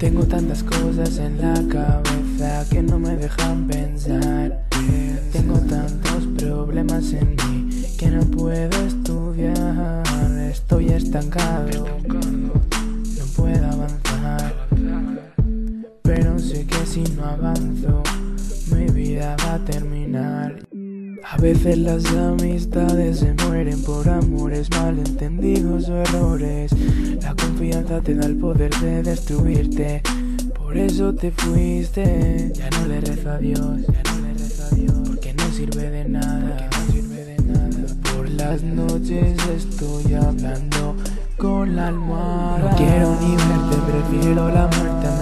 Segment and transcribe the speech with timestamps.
[0.00, 4.66] Tengo tantas cosas en la cabeza que no me dejan pensar.
[5.30, 7.68] Tengo tantos problemas en mí
[7.98, 10.02] que no puedo estudiar.
[10.50, 14.68] Estoy estancado, no puedo avanzar.
[16.00, 18.02] Pero sé que si no avanzo,
[18.74, 20.69] mi vida va a terminar.
[21.32, 26.72] A veces las amistades se mueren por amores malentendidos o errores.
[27.22, 30.02] La confianza te da el poder de destruirte.
[30.58, 32.50] Por eso te fuiste.
[32.52, 34.92] Ya no le rezo a Dios, ya no le rezo a Dios.
[35.06, 36.68] Porque no sirve de nada.
[38.16, 40.96] Por las noches estoy hablando
[41.36, 42.72] con la almohada.
[42.72, 45.19] No quiero ni verte, prefiero la muerte.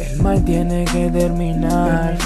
[0.00, 2.18] El mal tiene que terminar.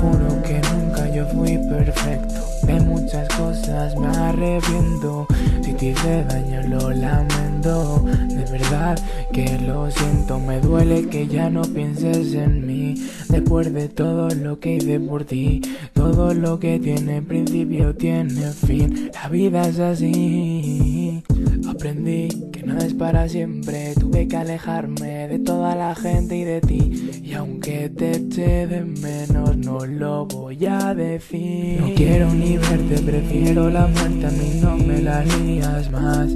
[0.00, 2.34] Juro que nunca yo fui perfecto.
[2.66, 5.26] De muchas cosas me arrepiento.
[5.62, 8.04] Si te hice daño lo lamento.
[8.28, 8.98] De verdad
[9.32, 10.38] que lo siento.
[10.38, 12.94] Me duele que ya no pienses en mí.
[13.28, 15.60] Después de todo lo que hice por ti.
[15.92, 19.10] Todo lo que tiene principio tiene fin.
[19.12, 21.22] La vida es así.
[21.68, 23.94] Aprendí no es para siempre.
[23.98, 27.10] Tuve que alejarme de toda la gente y de ti.
[27.24, 31.80] Y aunque te eche de menos, no lo voy a decir.
[31.80, 34.26] No quiero ni verte, prefiero la muerte.
[34.26, 36.30] A mí no me la harías más.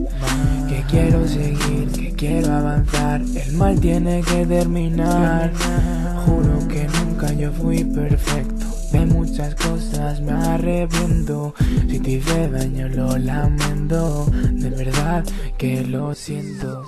[0.69, 3.21] Que quiero seguir, que quiero avanzar.
[3.21, 5.53] El mal tiene que terminar.
[6.25, 8.67] Juro que nunca yo fui perfecto.
[8.93, 11.55] De muchas cosas me arrepiento.
[11.89, 14.27] Si te hice daño lo lamento.
[14.53, 15.25] De verdad
[15.63, 16.83] que lo siento.